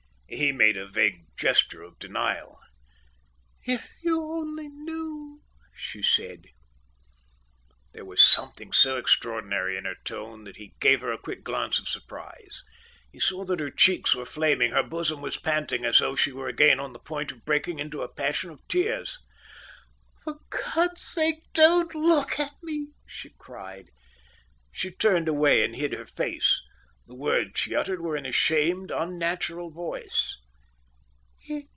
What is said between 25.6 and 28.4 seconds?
and hid her face. The words she uttered were in a